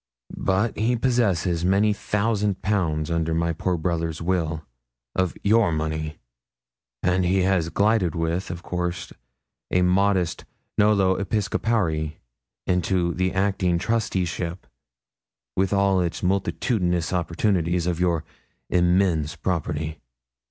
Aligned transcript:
But 0.43 0.75
he 0.75 0.95
possesses 0.95 1.63
many 1.63 1.93
thousand 1.93 2.63
pounds, 2.63 3.11
under 3.11 3.35
my 3.35 3.53
poor 3.53 3.77
brother's 3.77 4.19
will, 4.19 4.63
of 5.13 5.37
your 5.43 5.71
money; 5.71 6.17
and 7.03 7.23
he 7.23 7.43
has 7.43 7.69
glided 7.69 8.15
with, 8.15 8.49
of 8.49 8.63
course 8.63 9.13
a 9.69 9.83
modest 9.83 10.43
"nolo 10.75 11.17
episcopari," 11.23 12.15
into 12.65 13.13
the 13.13 13.31
acting 13.33 13.77
trusteeship, 13.77 14.65
with 15.55 15.71
all 15.71 16.01
its 16.01 16.23
multitudinous 16.23 17.13
opportunities, 17.13 17.85
of 17.85 17.99
your 17.99 18.23
immense 18.71 19.35
property. 19.35 20.01